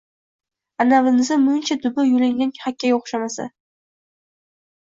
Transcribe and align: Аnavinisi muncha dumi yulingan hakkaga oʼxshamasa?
Аnavinisi 0.85 1.37
muncha 1.43 1.77
dumi 1.83 2.07
yulingan 2.13 2.57
hakkaga 2.65 2.99
oʼxshamasa? 2.99 3.49